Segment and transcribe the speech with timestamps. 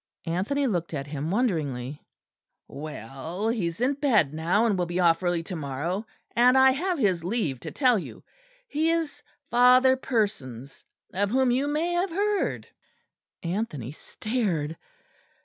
[0.25, 2.03] Anthony looked at him wonderingly.
[2.67, 6.71] "Well, he is in bed now; and will be off early to morrow; and I
[6.71, 8.23] have his leave to tell you.
[8.67, 12.67] He is Father Persons, of whom you may have heard."
[13.43, 14.75] Anthony stared.